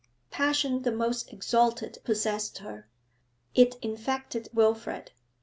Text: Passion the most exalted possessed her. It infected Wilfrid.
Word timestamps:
Passion 0.31 0.81
the 0.81 0.91
most 0.91 1.31
exalted 1.31 1.99
possessed 2.03 2.57
her. 2.57 2.89
It 3.53 3.75
infected 3.83 4.49
Wilfrid. 4.51 5.11